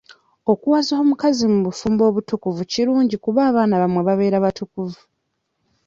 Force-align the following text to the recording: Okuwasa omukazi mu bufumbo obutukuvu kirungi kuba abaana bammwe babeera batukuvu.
Okuwasa 0.51 0.93
omukazi 1.03 1.43
mu 1.51 1.59
bufumbo 1.67 2.03
obutukuvu 2.09 2.61
kirungi 2.71 3.15
kuba 3.23 3.41
abaana 3.49 3.75
bammwe 3.81 4.01
babeera 4.07 4.43
batukuvu. 4.45 4.99